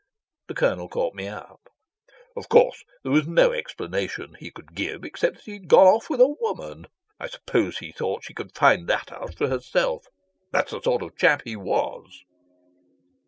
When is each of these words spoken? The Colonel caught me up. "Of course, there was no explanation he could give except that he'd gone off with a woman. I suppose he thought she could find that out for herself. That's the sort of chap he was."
The 0.47 0.55
Colonel 0.55 0.89
caught 0.89 1.13
me 1.13 1.27
up. 1.27 1.59
"Of 2.35 2.49
course, 2.49 2.83
there 3.03 3.11
was 3.11 3.27
no 3.27 3.51
explanation 3.51 4.33
he 4.39 4.49
could 4.49 4.73
give 4.73 5.03
except 5.05 5.35
that 5.35 5.45
he'd 5.45 5.67
gone 5.67 5.85
off 5.85 6.09
with 6.09 6.19
a 6.19 6.27
woman. 6.41 6.87
I 7.19 7.27
suppose 7.27 7.77
he 7.77 7.91
thought 7.91 8.23
she 8.23 8.33
could 8.33 8.55
find 8.57 8.87
that 8.87 9.11
out 9.11 9.35
for 9.35 9.47
herself. 9.47 10.07
That's 10.51 10.71
the 10.71 10.81
sort 10.81 11.03
of 11.03 11.15
chap 11.17 11.43
he 11.45 11.55
was." 11.55 12.23